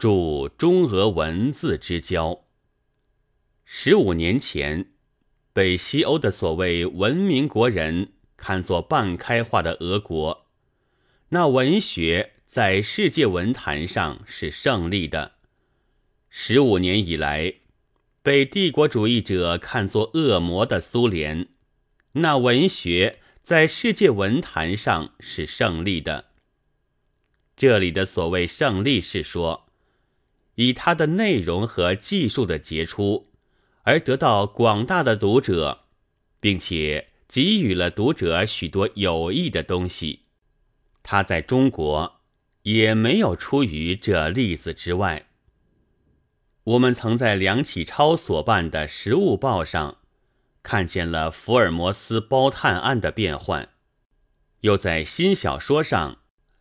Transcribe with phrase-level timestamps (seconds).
[0.00, 2.46] 著中俄文字之交。
[3.66, 4.92] 十五年前，
[5.52, 10.46] 被西欧的所谓文明国人看作半开化的俄国，
[11.28, 15.32] 那文学在世界文坛上是胜利的。
[16.30, 17.56] 十五年以来，
[18.22, 21.48] 被帝国主义者看作恶魔的苏联，
[22.12, 26.30] 那文学在世界文坛上是胜利的。
[27.54, 29.69] 这里的所谓胜利，是说
[30.60, 33.30] 以它的内容和技术的杰出。
[33.84, 35.84] 而得到广大的读者，
[36.38, 40.26] 并且给予了读者许多有益的东西。
[41.02, 42.20] 他在中国
[42.64, 45.28] 也没有出于这例子之外。
[46.64, 49.96] 我们曾在梁启超所办的《食物报》上
[50.62, 53.70] 看见了福尔摩斯包探案的变幻，
[54.60, 56.18] 又在新小说上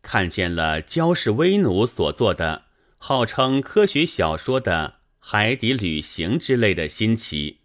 [0.00, 2.64] 看见了焦氏威奴所做的
[3.04, 4.98] 号称科学小说的。
[5.18, 7.58] 海底旅行之类的新奇，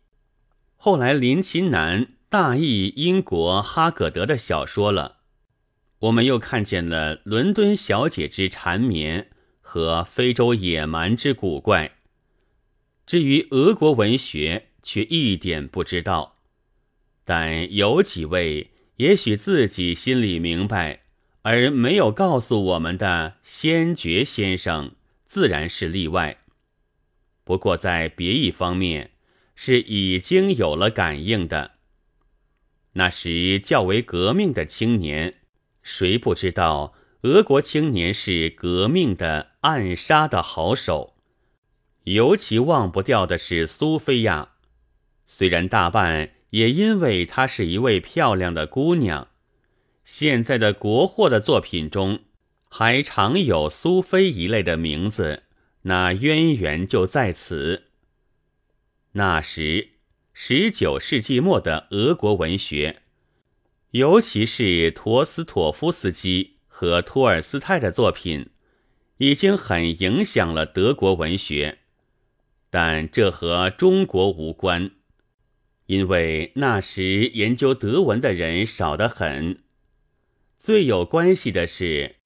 [0.75, 5.17] 后来林琴南大译英国哈葛德的小说了。
[5.99, 9.29] 我们又看见了伦敦小姐之缠绵
[9.61, 11.91] 和非洲野蛮之古怪。
[13.05, 16.37] 至于俄国文学，却一点不知道。
[17.23, 21.01] 但有几位也许自己心里明白，
[21.43, 24.93] 而没有告诉我们的先觉先生，
[25.27, 26.37] 自然是例外。
[27.43, 29.11] 不过，在别一方面
[29.55, 31.73] 是已经有了感应的。
[32.93, 35.35] 那时较为革命的青年，
[35.83, 41.15] 谁不知道俄国青年是革命的暗杀的好手？
[42.05, 44.53] 尤其忘不掉的是苏菲亚，
[45.27, 49.27] 虽然大半也因为她是一位漂亮的姑娘。
[50.03, 52.19] 现在的国货的作品中，
[52.69, 55.43] 还常有苏菲一类的名字。
[55.83, 57.85] 那渊源就在此。
[59.13, 59.91] 那时，
[60.33, 63.01] 十九世纪末的俄国文学，
[63.91, 68.49] 尤其是陀思妥夫斯基和托尔斯泰的作品，
[69.17, 71.79] 已经很影响了德国文学。
[72.69, 74.91] 但这和中国无关，
[75.85, 79.63] 因为那时研究德文的人少得很。
[80.59, 82.17] 最有关系的是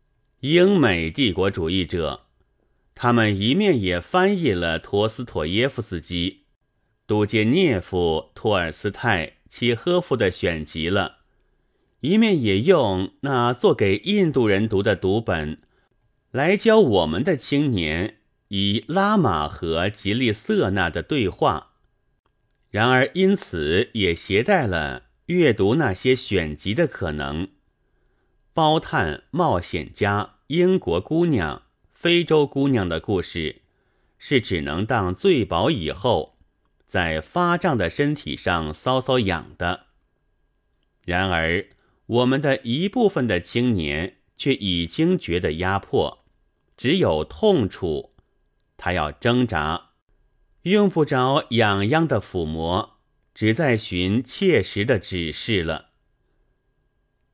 [0.42, 2.22] 英美帝国主义者。
[2.96, 6.46] 他们一面也翻译了陀思妥耶夫斯基、
[7.06, 11.18] 杜杰涅夫、托尔斯泰、契诃夫的选集了，
[12.00, 15.60] 一面也用那做给印度人读的读本
[16.32, 21.74] 来教我们的青年以拉玛和吉利瑟纳的对话。
[22.72, 27.48] 然而，因此也携带了阅读那些选集的可能。
[28.54, 31.64] 包探冒险家、英国姑娘。
[31.92, 33.62] 非洲姑娘的故事，
[34.18, 36.40] 是只能当醉饱以后，
[36.88, 39.86] 在发胀的身体上搔搔痒的。
[41.06, 41.68] 然而，
[42.08, 46.26] 我们的一部分的青年却已经觉得压迫，
[46.76, 48.16] 只有痛楚，
[48.78, 49.92] 他要挣扎，
[50.64, 52.98] 用不着痒痒的抚摸，
[53.36, 55.91] 只在寻切实的指示了。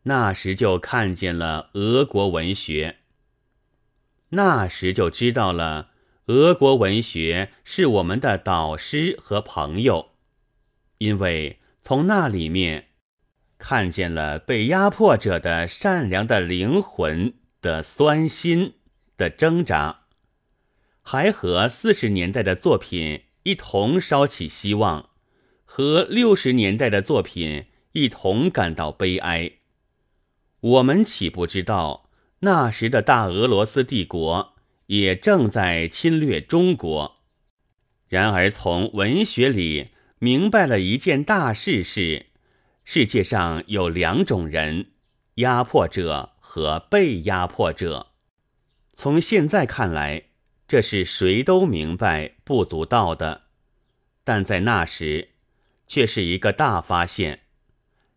[0.08, 2.98] 那时就看见了俄国文学。
[4.30, 5.92] 那时就知道了，
[6.28, 10.12] 俄国文学是我们的导师和朋友，
[10.98, 12.88] 因为从那里面
[13.58, 18.76] 看见了被压迫者的善良的灵魂的酸心
[19.18, 20.06] 的挣扎，
[21.02, 25.10] 还和四十年代的作品一同烧起希望，
[25.66, 29.52] 和六十年代的作品一同感到悲哀。
[30.60, 32.10] 我们岂不知道？
[32.40, 34.56] 那时的大俄罗斯帝国
[34.88, 37.18] 也正在侵略中国，
[38.08, 42.28] 然而从文学里明白了一件大事：是
[42.84, 44.92] 世界上有两种人，
[45.36, 48.08] 压迫者和被压迫者。
[48.96, 50.24] 从现在看来，
[50.68, 53.42] 这是谁都明白不独到的，
[54.24, 55.30] 但在那时
[55.88, 57.42] 却是一个大发现，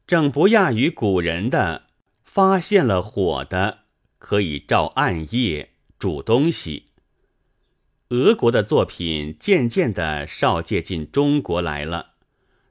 [0.07, 1.90] 正不亚于古人的
[2.32, 3.79] 发现了火的。
[4.21, 6.87] 可以照暗夜煮东西。
[8.11, 12.11] 俄国的作品渐渐的少借进中国来了，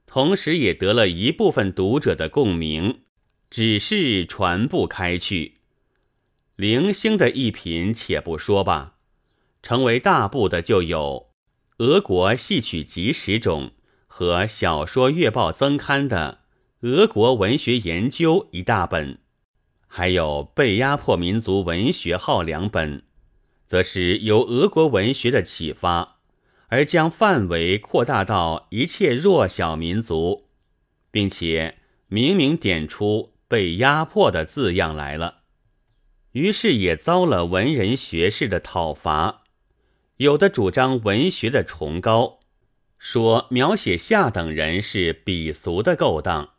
[0.06, 3.02] 同时也得了一部分读者的共鸣，
[3.50, 5.56] 只是传不开去。
[6.56, 8.98] 零星的一品且不说吧，
[9.64, 11.32] 成为大部的就有
[11.84, 13.68] 《俄国戏曲集十种》
[14.08, 16.42] 和《小说月报增刊》的
[16.88, 19.18] 《俄国文学研究》一大本。
[19.92, 23.04] 还有被压迫民族文学号两本，
[23.66, 26.20] 则是由俄国文学的启发，
[26.68, 30.46] 而将范围扩大到一切弱小民族，
[31.10, 35.40] 并且明明点出被压迫的字样来了。
[36.34, 39.42] 于是也遭了文人学士的讨伐，
[40.18, 42.40] 有的主张文学的崇高，
[43.00, 46.54] 说描写下等人是鄙俗的勾当；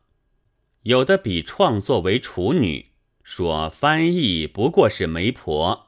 [0.82, 2.89] 有的比创作为处女，
[3.32, 5.86] 说翻译不过是媒婆。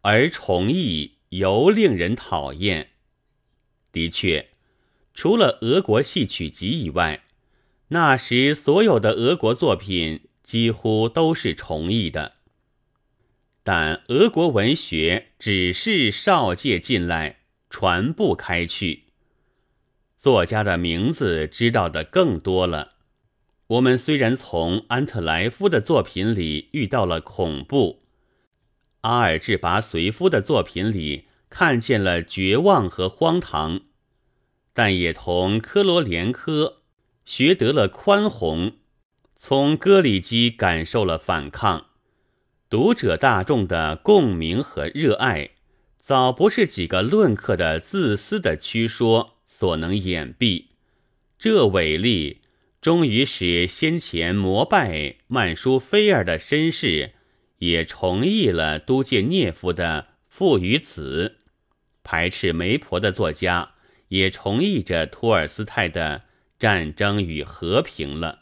[0.00, 2.88] 而重译尤令人讨厌。
[3.92, 4.48] 的确，
[5.14, 7.22] 除了俄国戏曲集以外，
[7.88, 12.32] 那时所有的俄国作品几乎都是重译的。
[13.62, 19.04] 但俄国文学只是少界进来，传不开去。
[20.18, 22.96] 作家的名字知道的更多了。
[23.70, 28.02] 我们虽然从安特莱夫的作品里遇到了恐怖。
[29.02, 33.82] 阿尔智拔随夫的作品里看见了绝望和荒唐，
[34.72, 36.78] 但也同科罗连科
[37.24, 38.72] 学得了宽宏，
[39.36, 41.86] 从戈里基感受了反抗。
[42.68, 45.50] 读者大众的共鸣和热爱，
[46.00, 50.64] 早不是几个论客的自私的曲说所能掩蔽。
[51.38, 52.40] 这伟力
[52.80, 57.12] 终于使先前膜拜曼殊菲尔的绅士。
[57.58, 61.36] 也重译了都介涅夫的《父与子》，
[62.02, 63.74] 排斥媒婆的作家
[64.08, 66.20] 也重译着托尔斯泰的
[66.58, 68.38] 《战争与和平》了。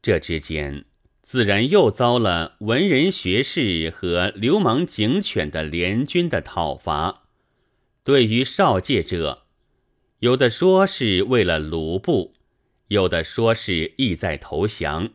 [0.00, 0.84] 这之间
[1.24, 7.24] 自然又遭了文人学士和流氓警犬的联军的讨伐。
[8.04, 9.42] 对于少界者，
[10.20, 12.34] 有的说是为了卢布，
[12.88, 15.10] 有的说是意在投降，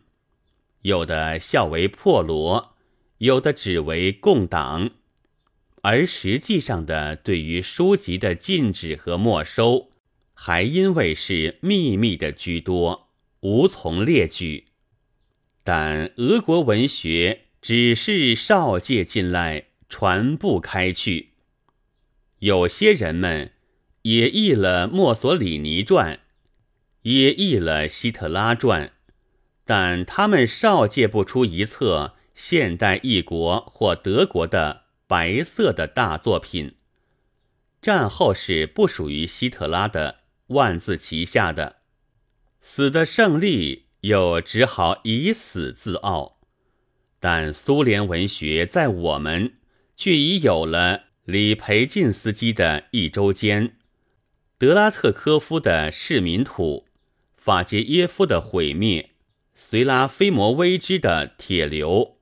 [0.81, 2.75] 有的笑为破罗。
[3.19, 4.91] 有的只为共党，
[5.81, 9.89] 而实际上的对于书籍的禁止和没收，
[10.33, 13.09] 还因为是秘密的居多，
[13.41, 14.67] 无从列举。
[15.65, 21.31] 但俄国文学只是少界进来，传不开去。
[22.39, 23.51] 有些人们
[24.03, 26.21] 也译了墨索里尼传，
[27.17, 28.91] 也译了希特拉传，
[29.65, 32.15] 但他们少借不出一册。
[32.35, 36.75] 现代异国或德国的白色的大作品，
[37.81, 41.81] 战后是不属于希特拉的万字旗下的，
[42.61, 46.39] 死的胜利又只好以死自傲。
[47.19, 49.55] 但苏联文学在我们
[49.97, 53.75] 却已有了李培进斯基的一周间，
[54.57, 56.85] 德拉特科夫的市民土，
[57.49, 59.09] 法杰耶夫的毁灭，
[59.55, 62.19] 随拉菲摩维之的铁流。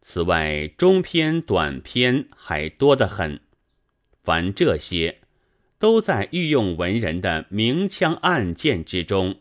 [0.00, 3.40] 此外，中篇、短篇还多得很。
[4.24, 5.20] 凡这些，
[5.78, 9.40] 都在御用文人的明枪暗箭之中，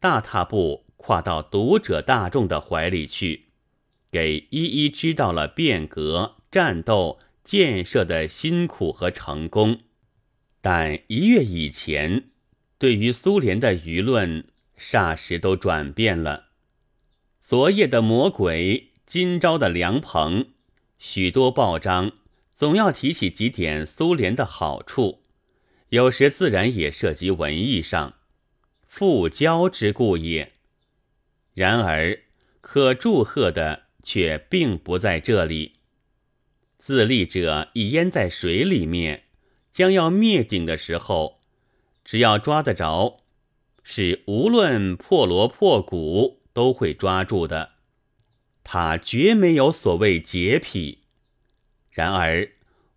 [0.00, 3.44] 大踏步跨到读者大众的怀里去，
[4.10, 9.82] 给一一知道了变革、战斗、建设的辛苦和成功。
[10.60, 12.30] 但一月以前，
[12.80, 14.44] 对于苏联的舆论，
[14.78, 16.46] 霎时都转变了。
[17.42, 18.92] 昨夜的魔鬼。
[19.06, 20.48] 今朝的凉棚，
[20.98, 22.10] 许多报章
[22.56, 25.22] 总要提起几点苏联的好处，
[25.90, 28.14] 有时自然也涉及文艺上，
[28.88, 30.54] 复交之故也。
[31.54, 32.18] 然而，
[32.60, 35.76] 可祝贺的却并不在这里。
[36.80, 39.26] 自立者已淹在水里面，
[39.72, 41.40] 将要灭顶的时候，
[42.04, 43.20] 只要抓得着，
[43.88, 47.74] 是无论破锣破鼓都会抓住的。
[48.64, 51.04] 他绝没有所谓洁癖，
[51.92, 52.50] 然而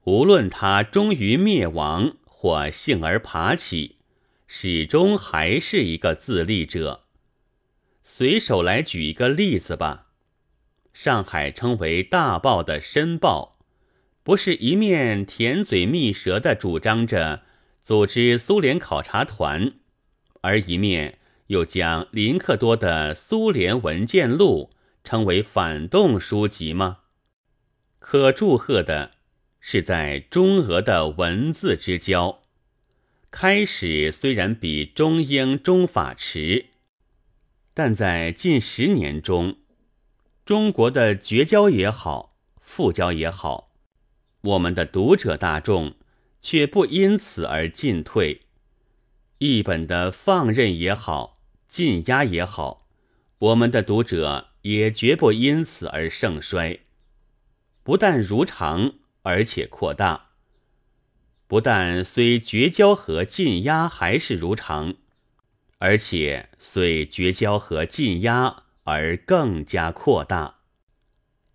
[0.06, 3.98] 无论他终于灭亡或幸而爬起，
[4.48, 7.04] 始终还是一个自立者。
[8.02, 10.08] 随手来举一个例子吧：
[10.92, 13.60] 上海称为大报的《申报》，
[14.24, 17.44] 不是一面甜嘴蜜舌的主张着
[17.84, 19.74] 组织苏联考察团，
[20.42, 24.72] 而一面又将林克多的《苏联文件录》。
[25.02, 27.00] 称为反动书籍吗？
[27.98, 29.14] 可祝贺的
[29.60, 32.44] 是，在中俄的文字之交，
[33.32, 36.66] 开始虽然比中英中法迟，
[37.74, 39.58] 但在近十年中，
[40.46, 43.72] 中国的绝交也好，复交也好，
[44.42, 45.96] 我们的读者大众
[46.42, 48.42] 却不因此而进退；
[49.40, 52.88] 译本的放任也好，禁压也好，
[53.40, 54.46] 我们的读者。
[54.64, 56.82] 也绝不因此而盛衰，
[57.82, 60.32] 不但如常，而且扩大。
[61.48, 64.96] 不但虽绝交和禁压还是如常，
[65.78, 70.58] 而且虽绝交和禁压而更加扩大。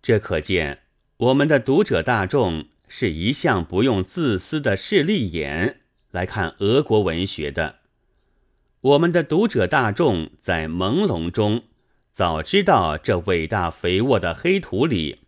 [0.01, 0.79] 这可见
[1.17, 5.81] 我们的读者大众是一向不用自私的势利眼
[6.15, 7.79] 来看俄国文学的。
[8.79, 11.63] 我们的读者大众在朦胧中
[12.13, 15.19] 早知道这伟大肥沃的黑土里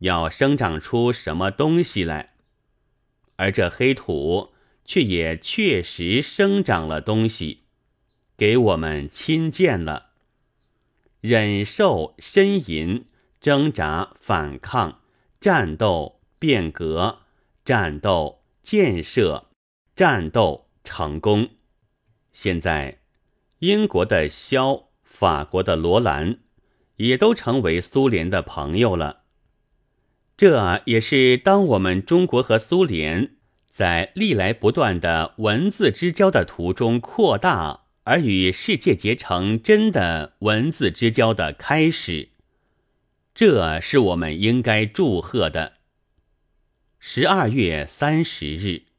[0.00, 2.34] 要生长出什么东西来，
[3.36, 4.52] 而这黑土
[4.84, 7.60] 却也确实生长了东西，
[8.36, 10.10] 给我们亲见了。
[11.20, 13.04] 忍受、呻吟、
[13.40, 15.02] 挣扎、反抗、
[15.40, 17.20] 战斗、变革、
[17.64, 19.46] 战斗、建设、
[19.94, 21.50] 战斗、成功，
[22.32, 22.98] 现在。
[23.58, 26.40] 英国的肖，法国的罗兰，
[26.96, 29.22] 也都成为苏联的朋友了。
[30.36, 33.36] 这也是当我们中国和苏联
[33.68, 42.30] 在历来不断的文字之交的途中扩大，而与世界结成真的文字之交的开始。
[43.32, 45.74] 这是我们应该祝贺的。
[46.98, 48.91] 十二月三十日。